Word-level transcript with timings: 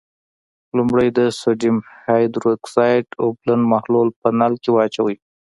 لومړی 0.77 1.07
د 1.17 1.19
سوډیم 1.39 1.77
هایدرو 2.05 2.47
اکسایډ 2.57 3.05
اوبلن 3.23 3.61
محلول 3.73 4.07
په 4.21 4.27
نل 4.39 4.53
کې 4.63 4.69
واچوئ. 4.73 5.15